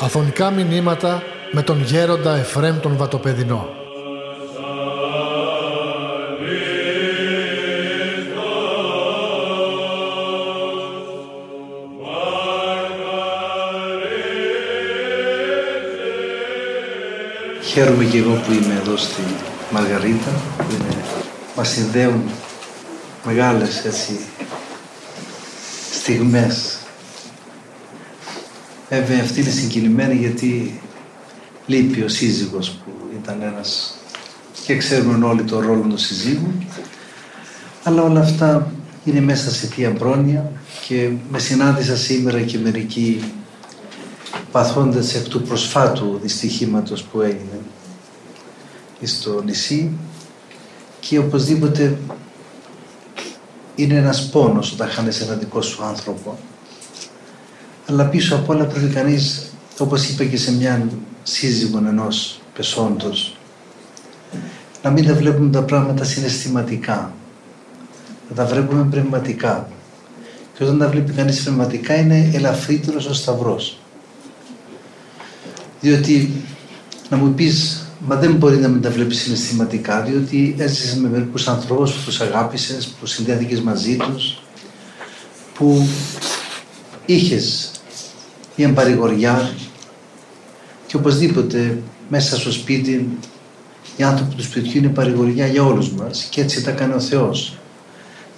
[0.00, 1.22] Αφωνικά μηνύματα
[1.52, 3.68] με τον γέροντα Εφρέμ τον Βατοπεδινό.
[17.62, 19.22] Χαίρομαι και εγώ που είμαι εδώ στη
[19.70, 21.04] Μαργαρίτα, που είναι,
[21.56, 22.22] μας συνδέουν
[23.28, 24.18] μεγάλες έτσι,
[25.92, 26.78] στιγμές.
[28.88, 30.80] Βέβαια αυτή είναι συγκινημένη γιατί
[31.66, 32.90] λείπει ο σύζυγος που
[33.22, 33.94] ήταν ένας
[34.64, 36.52] και ξέρουμε όλοι το ρόλο του συζύγου
[37.82, 38.70] αλλά όλα αυτά
[39.04, 40.52] είναι μέσα σε θεία πρόνοια
[40.86, 43.32] και με συνάντησα σήμερα και μερικοί
[44.52, 47.60] παθώντας εκ του προσφάτου δυστυχήματος που έγινε
[49.02, 49.90] στο νησί
[51.00, 51.98] και οπωσδήποτε
[53.78, 56.38] είναι ένας πόνος όταν χάνεις ένα δικό σου άνθρωπο.
[57.86, 60.88] Αλλά πίσω απ' όλα πρέπει κανείς όπως είπα και σε μια
[61.22, 63.38] σύζυγον ενός πεσόντος
[64.82, 67.12] να μην τα βλέπουμε τα πράγματα συναισθηματικά.
[68.28, 69.68] Να τα βλέπουμε πνευματικά.
[70.54, 73.78] Και όταν τα βλέπει κανείς πνευματικά είναι ελαφρύτερος ο σταυρός.
[75.80, 76.32] Διότι
[77.08, 81.48] να μου πεις μα δεν μπορεί να μην τα βλέπεις συναισθηματικά διότι έζησες με μερικούς
[81.48, 84.42] ανθρώπους που τους αγάπησες, που συνδέθηκες μαζί τους
[85.54, 85.88] που
[87.06, 87.70] είχες
[88.56, 89.52] μια παρηγοριά
[90.86, 93.08] και οπωσδήποτε μέσα στο σπίτι
[93.96, 97.58] οι άνθρωποι του σπιτιού είναι παρηγοριά για όλους μας και έτσι τα κάνει ο Θεός.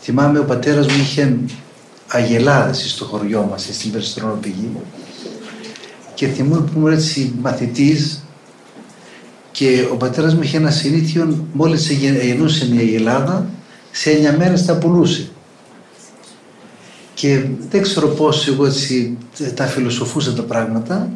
[0.01, 1.39] Θυμάμαι ο πατέρας μου είχε
[2.07, 4.71] αγελάδες στο χωριό μας, στην Περιστρονοπηγή
[6.15, 8.25] και θυμούμαι που ήμουν έτσι μαθητής
[9.61, 13.47] και ο πατέρας μου είχε ένα συνήθιο μόλις γεννούσε μια αγελάδα
[13.91, 15.29] σε 9 μέρες τα πουλούσε.
[17.15, 19.19] Και δεν ξέρω πώς εγώ έτσι
[19.55, 21.11] τα φιλοσοφούσα τα πράγματα.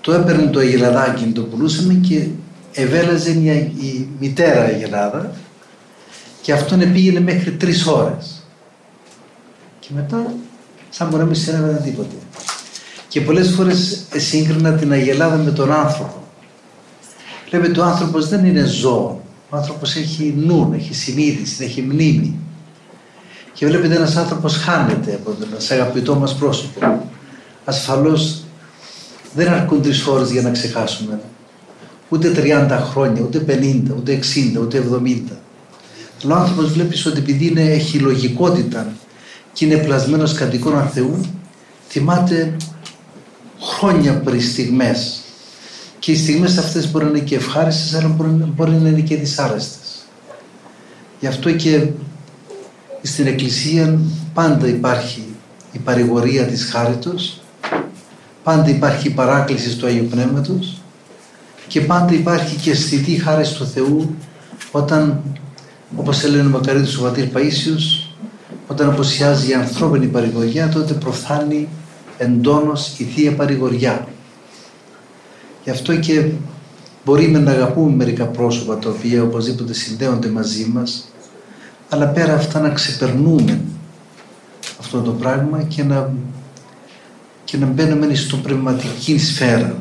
[0.00, 2.26] Το έπαιρνε το αγελαδάκι, το πουλούσαμε και
[2.72, 5.32] ευέλαζε μια, η μητέρα αγελάδα
[6.42, 8.46] και αυτόν πήγαινε μέχρι τρεις ώρες.
[9.80, 10.34] Και μετά
[10.90, 12.14] σαν μπορεί να μην συνέβαινε τίποτε.
[13.08, 16.24] Και πολλές φορές σύγκρινα την αγελάδα με τον άνθρωπο.
[17.50, 19.20] Λέμε ο άνθρωπος δεν είναι ζώο.
[19.50, 22.38] Ο άνθρωπος έχει νου, έχει συνείδηση, έχει μνήμη.
[23.52, 27.08] Και βλέπετε ένας άνθρωπος χάνεται από τον αγαπητό μας πρόσωπο.
[27.64, 28.42] Ασφαλώς
[29.34, 31.20] δεν αρκούν τρεις ώρες για να ξεχάσουμε.
[32.08, 35.38] Ούτε 30 χρόνια, ούτε 50, ούτε 60, ούτε 70.
[36.28, 38.92] Ο άνθρωπος βλέπεις ότι επειδή είναι, έχει λογικότητα
[39.52, 41.20] και είναι πλασμένος κατ' εικόνα Θεού,
[41.88, 42.56] θυμάται
[43.60, 45.20] χρόνια πριν στιγμές.
[45.98, 49.16] Και οι στιγμές αυτές μπορεί να είναι και ευχάριστες, αλλά μπορεί, μπορεί να είναι και
[49.16, 50.06] δυσάρεστες.
[51.20, 51.88] Γι' αυτό και
[53.02, 53.98] στην Εκκλησία
[54.34, 55.22] πάντα υπάρχει
[55.72, 57.40] η παρηγορία της χάριτος,
[58.42, 60.80] πάντα υπάρχει η παράκληση του Αγίου Πνεύματος
[61.68, 64.14] και πάντα υπάρχει και αισθητή χάρη του Θεού
[64.72, 65.22] όταν,
[65.96, 68.06] όπως έλεγε ο Μακαρίτης ο Πατήρ Παΐσιος,
[68.66, 71.68] όταν αποσιάζει η ανθρώπινη παρηγοριά, τότε προφθάνει
[72.18, 74.06] εντόνως η Θεία Παρηγοριά.
[75.66, 76.30] Γι' αυτό και
[77.04, 81.08] μπορεί να αγαπούμε μερικά πρόσωπα τα οποία οπωσδήποτε συνδέονται μαζί μας
[81.88, 83.60] αλλά πέρα αυτά να ξεπερνούμε
[84.80, 86.12] αυτό το πράγμα και να,
[87.44, 89.76] και να μπαίνουμε στην πνευματική σφαίρα.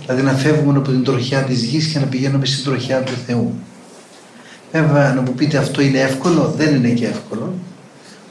[0.00, 3.54] Δηλαδή να φεύγουμε από την τροχιά της γης και να πηγαίνουμε στην τροχιά του Θεού.
[4.72, 7.54] Βέβαια να μου πείτε αυτό είναι εύκολο, δεν είναι και εύκολο,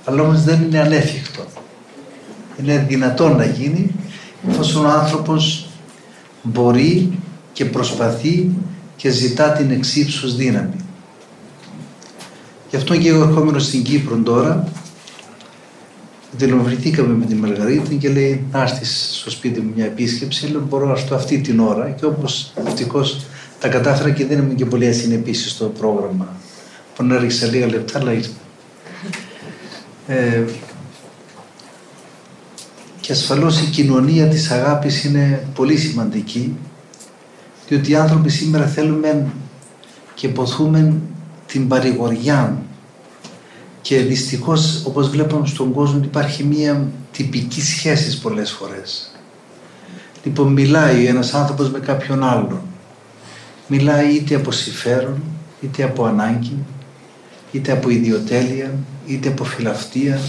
[0.05, 1.41] αλλά όμως δεν είναι ανέφικτο.
[2.61, 3.91] Είναι δυνατόν να γίνει
[4.49, 5.66] εφόσον ο άνθρωπος
[6.51, 7.19] μπορεί
[7.53, 8.49] και προσπαθεί
[8.95, 10.75] και ζητά την εξύψους δύναμη.
[12.69, 14.67] Γι' αυτό και εγώ ερχόμενος στην Κύπρο τώρα,
[16.31, 20.47] δηλωβηθήκαμε με τη Μαργαρίτη και λέει να έρθεις στο σπίτι μου μια επίσκεψη.
[20.47, 23.25] Λέω μπορώ να έρθω αυτή την ώρα και όπως ευτυχώς
[23.59, 26.27] τα κατάφερα και δεν ήμουν και πολύ ασυνεπής στο πρόγραμμα.
[26.95, 28.39] Που να έριξα λίγα λεπτά, αλλά ήρθα.
[30.07, 30.43] Ε,
[33.07, 36.55] και ασφαλώς η κοινωνία της αγάπης είναι πολύ σημαντική
[37.67, 39.25] διότι οι άνθρωποι σήμερα θέλουμε
[40.13, 40.93] και ποθούμε
[41.45, 42.61] την παρηγοριά
[43.81, 49.11] και δυστυχώς όπως βλέπουμε στον κόσμο υπάρχει μία τυπική σχέση πολλές φορές.
[50.23, 52.61] Λοιπόν μιλάει ένας άνθρωπος με κάποιον άλλον.
[53.67, 55.21] Μιλάει είτε από συμφέρον,
[55.61, 56.57] είτε από ανάγκη,
[57.51, 58.73] είτε από ιδιοτέλεια,
[59.05, 60.21] είτε από φιλαυτία,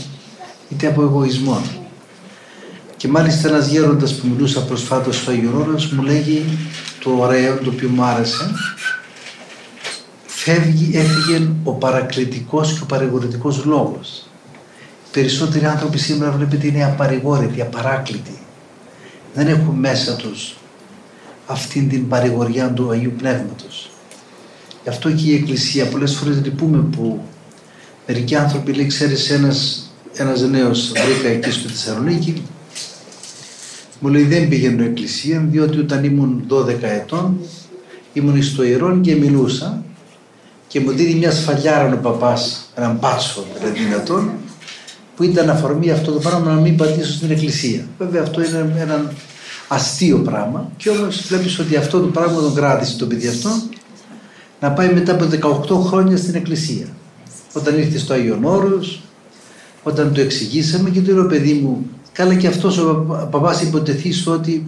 [0.69, 1.63] είτε από εγωισμό.
[2.99, 6.45] Και μάλιστα ένας γέροντας που μιλούσα προσφάτως στο Αγιορώνας μου λέγει
[7.05, 8.51] το ωραίο, το οποίο μου άρεσε,
[10.27, 14.27] φεύγει, έφυγε ο παρακλητικός και ο παρηγορητικός λόγος.
[15.07, 18.39] Οι περισσότεροι άνθρωποι σήμερα βλέπετε είναι απαρηγόρητοι, απαράκλητοι.
[19.35, 20.57] Δεν έχουν μέσα τους
[21.47, 23.91] αυτήν την παρηγοριά του Αγίου Πνεύματος.
[24.83, 27.21] Γι' αυτό και η Εκκλησία πολλές φορές λυπούμε που
[28.07, 32.43] μερικοί άνθρωποι λέει ξέρεις ένας, ένας νέος βρήκα εκεί στο Θεσσαλονίκη
[34.01, 37.39] μου λέει δεν πήγαινε εκκλησία διότι όταν ήμουν 12 ετών
[38.13, 39.83] ήμουν στο ιερόν και μιλούσα
[40.69, 44.31] και μου δίνει μια σφαλιάρα ο παπάς, έναν μπάτσο δηλαδή δυνατόν
[45.17, 47.87] που ήταν αφορμή αυτό το πράγμα να μην πατήσω στην εκκλησία.
[47.99, 49.13] Βέβαια αυτό είναι ένα
[49.69, 53.51] αστείο πράγμα και όμως βλέπεις ότι αυτό το πράγμα τον κράτησε το παιδί αυτό
[54.61, 55.29] να πάει μετά από
[55.83, 56.87] 18 χρόνια στην εκκλησία.
[57.53, 59.03] Όταν ήρθε στο Άγιον Όρος,
[59.83, 61.87] όταν το εξηγήσαμε και του είπε παιδί μου
[62.19, 64.67] καλά και αυτός ο παπάς υποτεθείς στο ότι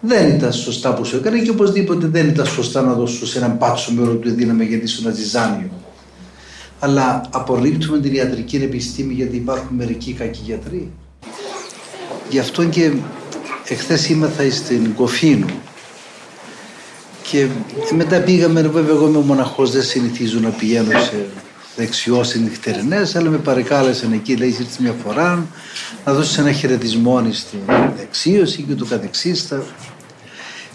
[0.00, 3.58] δεν ήταν σωστά που σου έκανε και οπωσδήποτε δεν ήταν σωστά να δώσω σε έναν
[3.58, 5.70] πάτσο με όλο του δύναμη γιατί σου ένα ζυζάνιο.
[6.78, 10.90] Αλλά απορρίπτουμε την ιατρική επιστήμη γιατί υπάρχουν μερικοί κακοί γιατροί.
[12.30, 12.92] Γι' αυτό και
[13.68, 15.46] εχθές ήμαθα στην Κοφίνου
[17.30, 17.46] και
[17.96, 21.26] μετά πήγαμε, βέβαια εγώ είμαι μοναχός, δεν συνηθίζω να πηγαίνω σε
[21.76, 25.46] δεξιός νυχτερινές, αλλά με παρεκάλεσαν εκεί, λέει, ήρθε μια φορά
[26.04, 27.58] να δώσει ένα χαιρετισμό στην
[27.96, 29.52] δεξίωση και του καθεξής.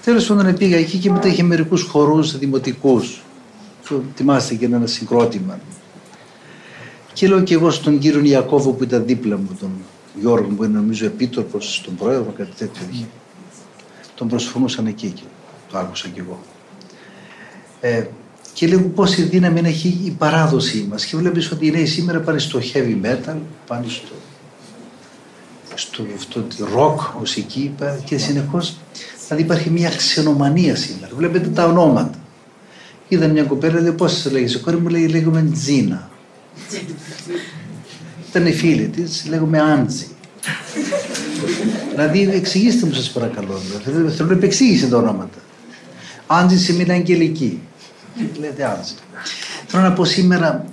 [0.04, 3.22] Τέλος πάντων πήγα εκεί και μετά είχε μερικούς χορούς δημοτικούς.
[4.16, 5.60] Θυμάστε και ένα συγκρότημα.
[7.14, 9.72] Και λέω και εγώ στον κύριο Ιακώβο που ήταν δίπλα μου, τον
[10.20, 13.06] Γιώργο που είναι νομίζω επίτροπος στον πρόεδρο, κάτι τέτοιο είχε.
[14.16, 15.22] Τον προσφωνούσαν εκεί και
[15.72, 16.40] το άκουσα κι εγώ.
[17.82, 18.06] Ε,
[18.56, 22.40] και λέω πόση δύναμη έχει η παράδοσή μας και βλέπεις ότι οι νέοι σήμερα πάνε
[22.40, 23.36] στο heavy metal,
[23.68, 24.14] πάνε στο,
[25.76, 27.74] στο, στο rock, μουσική
[28.06, 28.78] και συνεχώς
[29.28, 31.12] Δηλαδή υπάρχει μια ξενομανία σήμερα.
[31.16, 32.20] Βλέπετε τα ονόματα.
[33.08, 34.60] Είδα μια κοπέλα, λέει πώς σε λέγεσαι.
[34.60, 36.10] κόρη μου λέει λέγομαι Τζίνα.
[38.30, 40.08] Ήταν η φίλη της, λέγομαι Άντζη.
[41.90, 43.62] δηλαδή εξηγήστε μου σας παρακαλώ.
[43.84, 45.38] Θέλω να επεξήγησε τα ονόματα.
[46.28, 47.62] Άντζη σημαίνει αγγελική.
[48.40, 48.94] Λέτε Άντζη.
[49.68, 50.66] Θέλω να πω σήμερα,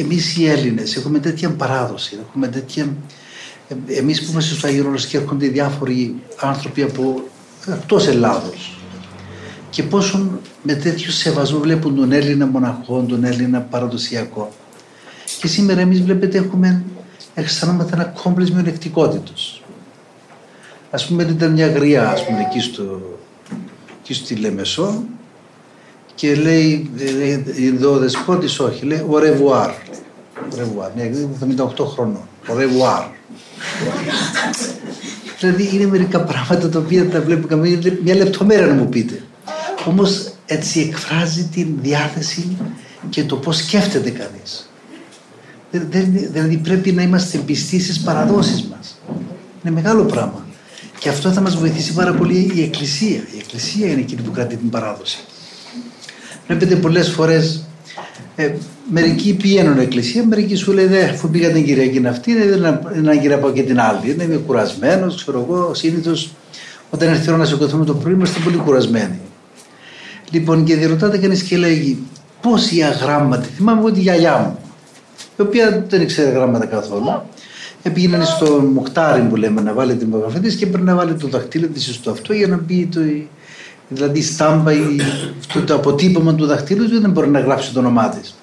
[0.00, 2.96] εμείς οι Έλληνες έχουμε τέτοια παράδοση, έχουμε τέτοια.
[3.86, 7.22] Εμείς που είμαστε στο Αγίρονο και έρχονται διάφοροι άνθρωποι από
[7.66, 8.76] εκτός Ελλάδος
[9.70, 14.52] και πόσο με τέτοιο σεβασμό βλέπουν τον Έλληνα μοναχό, τον Έλληνα παραδοσιακό.
[15.40, 16.84] Και σήμερα εμείς βλέπετε έχουμε,
[17.34, 19.62] αισθανόμαστε ένα κόμπλες μειονεκτικότητος.
[20.90, 23.00] Ας πούμε ήταν μια γριά ας πούμε, εκεί, στο,
[24.00, 25.04] εκεί στη Λεμεσό
[26.16, 26.90] και λέει,
[27.74, 29.70] εδώ ο δεσπότης όχι, λέει au revoir.
[30.56, 31.10] Revoir, μια
[31.78, 32.28] 78 χρονών.
[32.48, 33.04] Au revoir.
[35.40, 37.56] Δηλαδή είναι μερικά πράγματα τα οποία τα βλέπω
[38.02, 39.22] μια λεπτομέρεια να μου πείτε.
[39.86, 42.56] Όμως έτσι εκφράζει την διάθεση
[43.10, 44.70] και το πώς σκέφτεται κανείς.
[46.32, 49.00] Δηλαδή πρέπει να είμαστε πιστοί στις παραδόσεις μας.
[49.64, 50.46] Είναι μεγάλο πράγμα.
[50.98, 53.20] Και αυτό θα μας βοηθήσει πάρα πολύ η Εκκλησία.
[53.34, 55.18] Η Εκκλησία είναι εκείνη που κρατεί την παράδοση.
[56.46, 57.66] Βλέπετε πολλές φορές
[58.36, 58.50] ε,
[58.90, 63.50] μερικοί πηγαίνουν εκκλησία, μερικοί σου λέει, αφού πήγα την Κυριακή αυτή, δεν είναι να από
[63.50, 64.10] και την άλλη.
[64.10, 65.74] Είναι είμαι κουρασμένος, ξέρω εγώ.
[65.74, 66.34] Συνήθως
[66.90, 69.20] όταν έρθει η ώρα να σηκωθούμε το πρωί, είμαστε πολύ κουρασμένοι.
[70.30, 71.98] Λοιπόν, και διερωτάται κανείς και λέγει,
[72.40, 74.58] πώ η αγράμματη, θυμάμαι εγώ τη γιαγιά μου,
[75.36, 77.22] η οποία δεν ήξερε γράμματα καθόλου.
[77.94, 81.28] Πήγαινε στο μοχτάρι που λέμε να βάλει την υπογραφή τη και πρέπει να βάλει το
[81.28, 83.00] δαχτύλιο της στο αυτό για να μπει το,
[83.88, 84.96] δηλαδή στάμπα ή
[85.52, 88.34] το, το αποτύπωμα του δαχτύλου του δεν μπορεί να γράψει το όνομά της.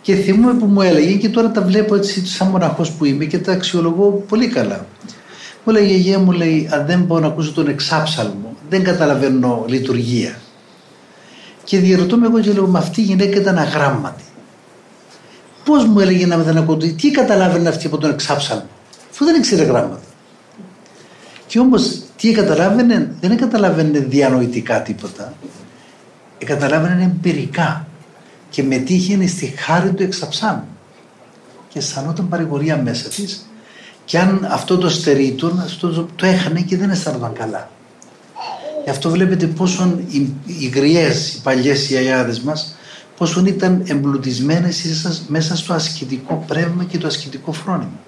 [0.00, 3.38] Και θυμούμαι που μου έλεγε και τώρα τα βλέπω έτσι σαν μοναχός που είμαι και
[3.38, 4.86] τα αξιολογώ πολύ καλά.
[5.64, 9.64] Μου λέει η γιαγιά μου λέει αν δεν μπορώ να ακούσω τον εξάψαλμο δεν καταλαβαίνω
[9.68, 10.38] λειτουργία.
[11.64, 14.22] Και διαρωτώ με εγώ και λέω με αυτή η γυναίκα ήταν αγράμματη.
[15.64, 18.68] Πώς μου έλεγε να δεν ακούω, τι καταλάβαινε αυτή από τον εξάψαλμο,
[19.10, 20.02] αφού δεν ήξερε γράμματα.
[21.46, 25.32] Και όμως τι καταλάβαινε, δεν καταλάβαινε διανοητικά τίποτα.
[26.38, 27.86] Ε, καταλάβαινε εμπειρικά
[28.50, 30.66] και μετήχε στη χάρη του εξαψάνου
[31.68, 33.46] και αισθανόταν παρηγορία μέσα της
[34.04, 37.70] και αν αυτό το στερήτων αυτό το, το έχανε και δεν αισθανόταν καλά.
[38.84, 42.76] Γι' αυτό βλέπετε πόσο οι, οι γριές, οι παλιές οι αγιάδες μας
[43.16, 47.98] πόσο ήταν εμπλουτισμένες μέσα στο ασκητικό πνεύμα και το ασκητικό φρόνημα.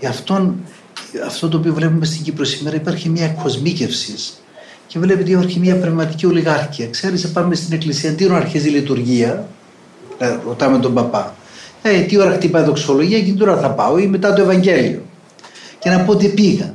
[0.00, 0.54] Γι' αυτό,
[1.26, 4.14] αυτό το οποίο βλέπουμε στην Κύπρο σήμερα υπάρχει μια κοσμίκευση
[4.86, 6.86] και βλέπετε ότι υπάρχει μια πνευματική ολιγάρχεια.
[6.88, 9.48] Ξέρεις, πάμε στην εκκλησία, τι ώρα αρχίζει η λειτουργία,
[10.18, 11.34] ε, ρωτάμε τον παπά.
[11.82, 15.02] Ε, τι ώρα χτυπάει η δοξολογία και τι ώρα θα πάω ή μετά το Ευαγγέλιο.
[15.78, 16.74] Και να πω ότι πήγα.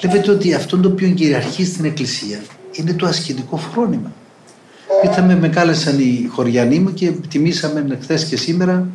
[0.00, 2.38] Βλέπετε ότι αυτό το οποίο κυριαρχεί στην εκκλησία
[2.72, 4.12] είναι το ασκητικό φρόνημα.
[5.04, 8.86] Ήρθαμε, με κάλεσαν οι χωριανοί μου και τιμήσαμε χθες και σήμερα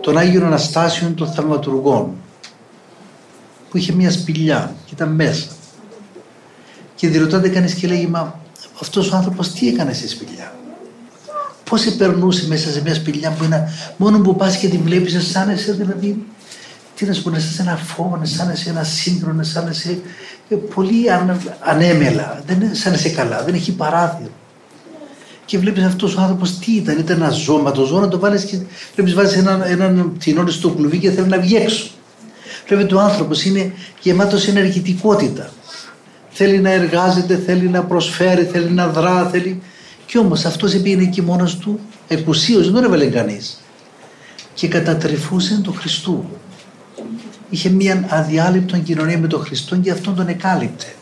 [0.00, 2.10] τον Άγιο Αναστάσιο των Θαυματουργών
[3.74, 5.46] που είχε μια σπηλιά και ήταν μέσα.
[6.94, 8.40] Και διρωτάται κανείς και λέει, Μα
[8.80, 10.54] αυτός ο άνθρωπος τι έκανε στη σπηλιά;
[11.70, 15.72] Πώς περνούσε μέσα σε μια σπηλιά που είναι μόνο που πας και την βλέπεις, αισθάνεσαι
[15.72, 16.26] δηλαδή.
[16.94, 19.98] Τι να σου πούνε, σε ένα φόβο, αισθάνεσαι ένα σύγχρονο, αισθάνεσαι
[20.48, 21.04] ε, πολύ
[21.60, 22.42] ανέμελα.
[22.46, 24.30] Δεν αισθάνεσαι καλά, δεν έχει παράθυρο.
[25.44, 27.58] Και βλέπεις αυτός ο άνθρωπος τι ήταν, ήταν ένα ζώο.
[27.58, 28.58] Μα το ζώο να το βάλεις και
[28.94, 31.90] βλέπεις, βάζεις έναν, έναν τεινόνι στο κλουβί και θέλει να βγει έξω.
[32.66, 35.50] Βλέπει ο άνθρωπος είναι γεμάτος ενεργητικότητα.
[36.30, 39.62] Θέλει να εργάζεται, θέλει να προσφέρει, θέλει να δρά, θέλει.
[40.06, 43.60] Κι όμως αυτός πήγαινε εκεί μόνος του, εκουσίως, δεν τον έβαλε κανείς.
[44.54, 46.24] Και κατατρεφούσε τον Χριστού.
[47.50, 50.94] Είχε μια αδιάλειπτον κοινωνία με τον Χριστό και αυτόν τον εκάλυπτε.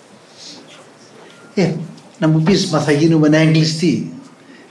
[1.55, 1.73] Ε,
[2.19, 4.13] να μου πεις, μα θα γίνουμε ένα εγκλειστή.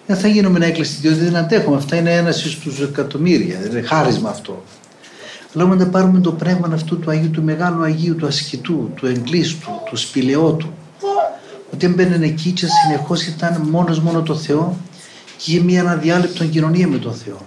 [0.08, 1.78] Δεν θα γίνουμε ένα εγκλειστή, διότι δεν αντέχουμε.
[1.78, 3.60] Αυτά είναι ένα στους εκατομμύρια.
[3.62, 4.64] Δεν είναι χάρισμα αυτό.
[5.56, 9.70] Αλλά να πάρουμε το πνεύμα αυτού του Αγίου, του Μεγάλου Αγίου, του ασκητού, του εγκλήστου,
[9.86, 10.68] του σπηλαιότου.
[11.74, 14.78] Ότι έμπαινε εκεί και συνεχώς ήταν μόνος μόνο το Θεό
[15.38, 17.38] και είχε μια αναδιάλειπτον κοινωνία με τον Θεό.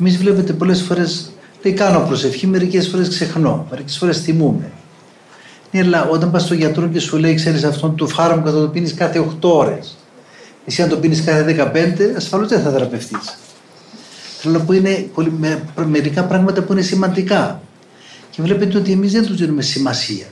[0.00, 1.30] Εμείς βλέπετε πολλές φορές,
[1.62, 4.72] δεν κάνω προσευχή, μερικές φορές ξεχνώ, μερικές φορές θυμούμε.
[5.70, 8.68] Ναι, αλλά όταν πας στο γιατρό και σου λέει, ξέρεις αυτόν το φάρμακο θα το
[8.68, 9.96] πίνεις κάθε 8 ώρες.
[10.64, 13.38] Εσύ αν το πίνεις κάθε 15, ασφαλώς δεν θα θεραπευτείς.
[14.42, 17.62] Θέλω να πω είναι με, μερικά πράγματα που είναι σημαντικά.
[18.30, 20.26] Και βλέπετε ότι εμείς δεν τους δίνουμε σημασία.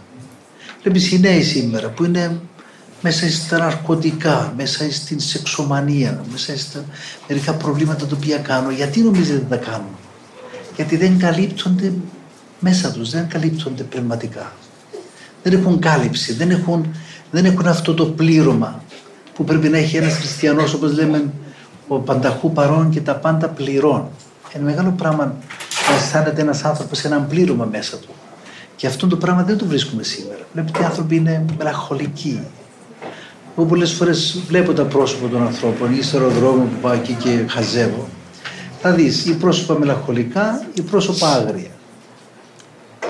[0.82, 2.40] Βλέπεις οι νέοι σήμερα που είναι
[3.02, 6.84] μέσα στα ναρκωτικά, μέσα στην σεξομανία, μέσα στα
[7.28, 8.72] μερικά προβλήματα τα οποία κάνουν.
[8.72, 9.96] Γιατί νομίζετε δεν τα κάνουν;
[10.76, 11.92] Γιατί δεν καλύπτονται
[12.60, 14.52] μέσα τους, δεν καλύπτονται πνευματικά.
[15.42, 16.94] Δεν έχουν κάλυψη, δεν έχουν,
[17.30, 18.82] δεν έχουν αυτό το πλήρωμα
[19.34, 21.32] που πρέπει να έχει ένας χριστιανός όπως λέμε
[21.92, 24.08] ο πανταχού παρών και τα πάντα πληρών.
[24.54, 25.34] Είναι μεγάλο πράγμα
[25.88, 28.08] να αισθάνεται ένας άνθρωπος σε έναν πλήρωμα μέσα του.
[28.76, 30.40] Και αυτό το πράγμα δεν το βρίσκουμε σήμερα.
[30.52, 32.40] Βλέπετε, οι άνθρωποι είναι μελαγχολικοί.
[33.56, 37.44] Εγώ πολλές φορές βλέπω τα πρόσωπα των ανθρώπων ή στο αεροδρόμιο που πάω εκεί και
[37.48, 38.08] χαζεύω.
[38.80, 41.70] Θα δεις ή πρόσωπα μελαγχολικά ή πρόσωπα άγρια.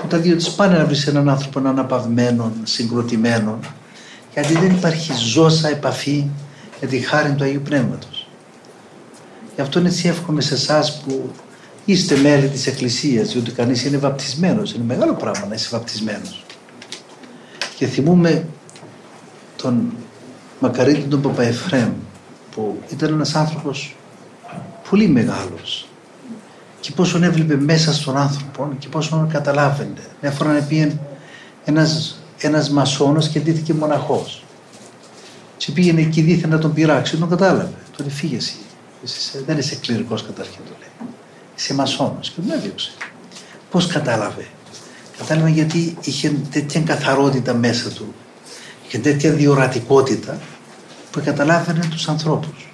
[0.09, 3.59] Τα δύο της πάνε να βρεις έναν άνθρωπο αναπαυμένο, συγκροτημένο,
[4.33, 6.25] γιατί δεν υπάρχει ζώσα επαφή
[6.81, 8.20] με τη χάρη του Αγίου Πνεύματος.
[9.55, 11.29] Γι' αυτό έτσι εύχομαι σε εσάς που
[11.85, 14.73] είστε μέλη της Εκκλησίας, διότι κανείς είναι βαπτισμένος.
[14.73, 16.45] Είναι μεγάλο πράγμα να είσαι βαπτισμένος.
[17.75, 18.47] Και θυμούμε
[19.55, 19.93] τον
[20.59, 21.91] μακαρίτη τον Παπαεφρέμ,
[22.55, 23.95] που ήταν ένας άνθρωπος
[24.89, 25.85] πολύ μεγάλος
[26.79, 29.93] και πόσο έβλεπε μέσα στον άνθρωπο και πόσο καταλάβαινε.
[30.21, 30.91] Μια φορά πήγε
[31.65, 34.43] ένας, ένας μασόνος και ντύθηκε μοναχός.
[35.57, 37.73] Και πήγαινε εκεί δίθεν να τον πειράξει, τον κατάλαβε.
[37.97, 38.37] Τον φύγε
[39.03, 41.09] εσύ δεν είσαι κληρικός καταρχήν το λέει.
[41.57, 42.91] Είσαι μασόνο και τον έδιωξε.
[43.71, 44.47] Πώς κατάλαβε;
[45.17, 48.13] Κατάλαβε γιατί είχε τέτοια καθαρότητα μέσα του
[48.87, 50.39] και τέτοια διορατικότητα
[51.11, 52.73] που καταλάβαινε τους ανθρώπους.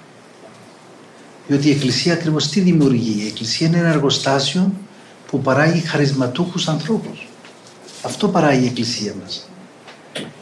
[1.46, 4.72] Διότι η Εκκλησία ακριβώς τι δημιουργεί; Η Εκκλησία είναι ένα εργοστάσιο
[5.26, 7.28] που παράγει χαρισματούχους ανθρώπους.
[8.02, 9.48] Αυτό παράγει η Εκκλησία μας.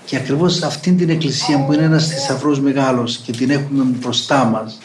[0.05, 4.79] Και ακριβώς αυτήν την Εκκλησία που είναι ένας θησαυρός μεγάλος και την έχουμε μπροστά μας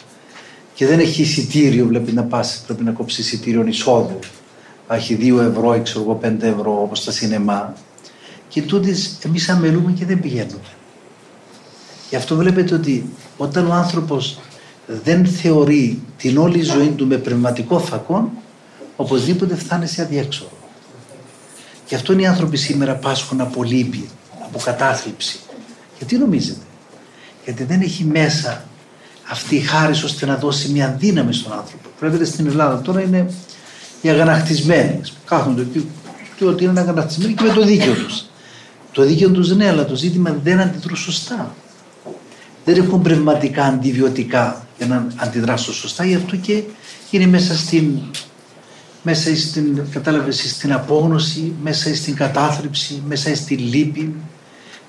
[0.74, 4.18] και δεν έχει εισιτήριο, βλέπει να πας, πρέπει να κόψεις εισιτήριο εισόδου.
[4.88, 7.74] Έχει 2 ευρώ, ξέρω εγώ 5 ευρώ όπως στα σινεμά.
[8.48, 10.60] Και τούτης εμείς αμελούμε και δεν πηγαίνουμε.
[12.08, 14.40] Γι' αυτό βλέπετε ότι όταν ο άνθρωπος
[14.86, 18.32] δεν θεωρεί την όλη ζωή του με πνευματικό φακό,
[18.96, 20.50] οπωσδήποτε φτάνει σε αδιέξοδο.
[21.88, 24.08] Γι' αυτό οι άνθρωποι σήμερα πάσχουν από λύπη,
[24.42, 25.38] από κατάθλιψη.
[25.96, 26.64] Γιατί νομίζετε;
[27.44, 28.64] Γιατί δεν έχει μέσα
[29.32, 31.88] αυτή η χάρη ώστε να δώσει μια δύναμη στον άνθρωπο.
[31.98, 33.30] Βλέπετε στην Ελλάδα τώρα είναι
[34.00, 35.00] οι αγανακτισμένοι.
[35.24, 35.88] Κάθονται εκεί
[36.36, 38.24] και ότι είναι αγανακτισμένοι και με το δίκαιο τους.
[38.92, 41.54] Το δίκαιο τους ναι, αλλά το ζήτημα δεν αντιδρούν σωστά.
[42.64, 46.62] Δεν έχουν πνευματικά αντιβιωτικά για να αντιδράσουν σωστά, γι' αυτό και
[47.10, 47.98] είναι μέσα στην,
[49.02, 54.14] μέσα στην, κατάλαβες, στην απόγνωση, μέσα στην κατάθλιψη, μέσα στην λύπη,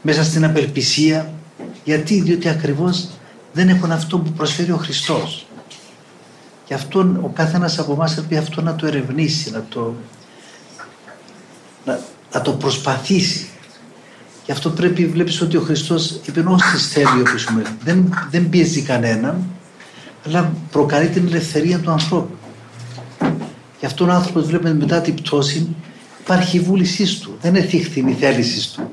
[0.02, 1.34] μέσα στην απελπισία.
[1.84, 3.08] Γιατί, διότι ακριβώς
[3.54, 5.48] δεν έχουν αυτό που προσφέρει ο Χριστός.
[6.66, 9.94] Και αυτό ο κάθε ένας από εμάς πρέπει αυτό να το ερευνήσει, να το,
[11.86, 12.00] να,
[12.34, 13.48] να το προσπαθήσει.
[14.46, 19.44] Γι' αυτό πρέπει, βλέπεις ότι ο Χριστός είπε όσοι θέλει ο δεν, δεν πιέζει κανέναν,
[20.26, 22.36] αλλά προκαλεί την ελευθερία του ανθρώπου.
[23.80, 25.76] Γι' αυτό ο άνθρωπος βλέπετε μετά την πτώση
[26.20, 27.66] υπάρχει η βούλησής του, δεν είναι
[28.12, 28.92] η θέλησης του.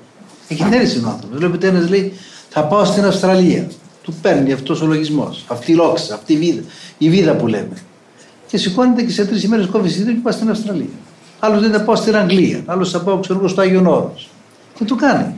[0.48, 1.38] Έχει θέληση ο άνθρωπος.
[1.38, 2.12] Βλέπετε ένας λέει
[2.48, 3.68] θα πάω στην Αυστραλία.
[4.02, 6.62] Του παίρνει αυτός ο λογισμός, αυτή η λόξα, αυτή η βίδα,
[6.98, 7.76] η βίδα που λέμε.
[8.46, 10.86] Και σηκώνεται και σε τρεις ημέρες κόβει και πάει στην Αυστραλία.
[11.38, 14.28] Άλλος δεν θα πάω στην Αγγλία, άλλος θα πάω ξέρω, στο Άγιον Όρος.
[14.74, 15.34] Και το κάνει.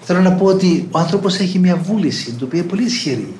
[0.00, 3.34] Θέλω να πω ότι ο άνθρωπος έχει μια βούληση, την οποία είναι πολύ ισχυρή.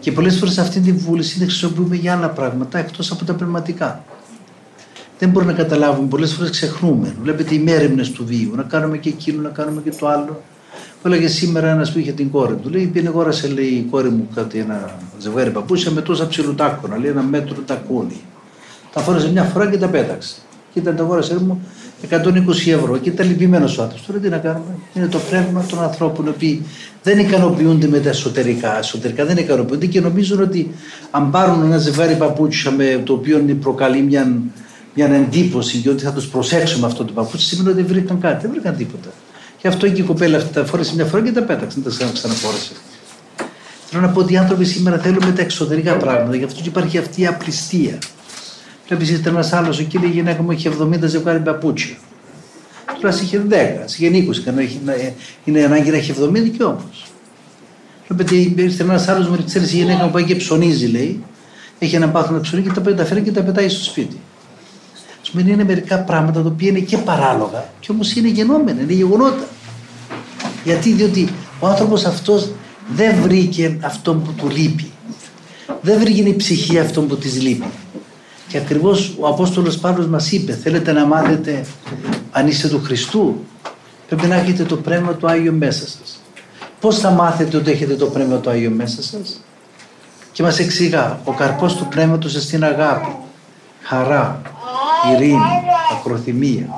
[0.00, 4.04] Και πολλές φορές αυτή τη βούληση την χρησιμοποιούμε για άλλα πράγματα εκτός από τα πνευματικά.
[5.18, 7.14] Δεν μπορούμε να καταλάβουμε, πολλές φορές ξεχνούμε.
[7.22, 10.42] Βλέπετε οι μέρημνες του βίου, να κάνουμε και εκείνο, να κάνουμε και το άλλο.
[11.02, 12.68] Μου έλεγε σήμερα ένας που είχε την κόρη του.
[12.68, 16.98] Λέει: Πήγαινε αγόρασε λέει, η κόρη μου κάτι, ένα ζευγάρι παπούσια με τόσα ψιλοτάκονα.
[16.98, 18.20] Λέει ένα μέτρο τακούνι.
[18.92, 20.34] Τα φόρεσε μια φορά και τα πέταξε.
[20.72, 21.60] Και ήταν τα αγόρασε μου
[22.10, 22.16] 120
[22.66, 24.06] ευρώ και ήταν λυπημένος ο άνθρωπο.
[24.06, 24.78] Τώρα τι να κάνουμε.
[24.94, 26.62] Είναι το πνεύμα των ανθρώπων οι οποίοι
[27.02, 28.78] δεν ικανοποιούνται με τα εσωτερικά.
[28.78, 30.70] Εσωτερικά δεν ικανοποιούνται και νομίζουν ότι
[31.10, 34.38] αν πάρουν ένα ζευγάρι παπούτσια με το οποίο προκαλεί μια,
[34.94, 38.40] μια εντύπωση και ότι θα τους προσέξουμε αυτό το παπούτσι, σημαίνει ότι δεν βρήκαν κάτι.
[38.42, 39.08] Δεν βρήκαν τίποτα.
[39.60, 41.80] Και αυτό και η κοπέλα αυτή τα φόρεσε μια φορά και τα πέταξε.
[41.80, 42.72] Δεν τα ξαναφόρεσε.
[43.86, 46.36] Θέλω να πω ότι οι άνθρωποι σήμερα θέλουμε τα εξωτερικά πράγματα.
[46.36, 47.98] Γι' αυτό και υπάρχει αυτή η απληστία.
[48.88, 51.96] Βλέπεις ήταν ένας άλλος εκεί, η γυναίκα μου είχε 70 ζευγάρι παπούτσια.
[53.00, 53.52] Τώρα είχε 10,
[53.86, 54.14] είχε 20,
[55.44, 57.06] είναι ανάγκη να έχει 70 και όμως.
[58.08, 61.24] Βλέπετε, ήρθε ένας άλλος μου ξέρει η γυναίκα μου πάει και ψωνίζει, λέει.
[61.78, 64.20] Έχει ένα πάθος να ψωνίζει και τα φέρει και τα πετάει στο σπίτι.
[65.36, 69.44] Α είναι μερικά πράγματα τα οποία είναι και παράλογα και όμως είναι γεννόμενα, είναι γεγονότα.
[70.64, 71.28] Γιατί, διότι
[71.60, 72.50] ο άνθρωπος αυτός
[72.94, 74.90] δεν βρήκε αυτό που του λείπει.
[75.80, 77.70] Δεν βρήκε η ψυχή αυτό που της λείπει.
[78.48, 81.64] Και ακριβώς ο Απόστολος Παύλος μας είπε θέλετε να μάθετε
[82.30, 83.44] αν είστε του Χριστού;
[84.08, 86.20] Πρέπει να έχετε το Πνεύμα του Άγιο μέσα σας.
[86.80, 89.40] Πώς θα μάθετε ότι έχετε το Πνεύμα του Άγιο μέσα σας;
[90.32, 93.16] Και μας εξηγά ο καρπός του Πνεύματος στην αγάπη,
[93.82, 94.42] χαρά,
[95.12, 96.68] ειρήνη, ακροθυμία,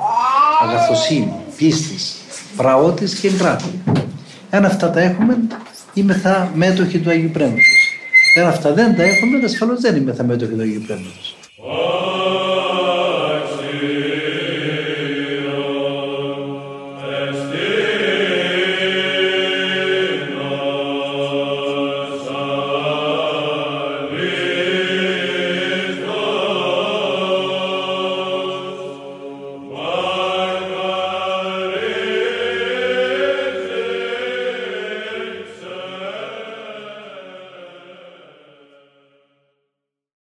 [0.61, 2.15] αγαθοσύνη, πίστης,
[2.55, 3.81] πραότης και εγκράτη.
[4.49, 5.37] Εάν αυτά τα έχουμε,
[5.93, 7.99] είμαι θα μέτοχοι του Αγίου Πνεύματος.
[8.35, 11.35] Εάν αυτά δεν τα έχουμε, ασφαλώς δεν είμαι θα μέτοχοι του Αγίου Πνεύματος.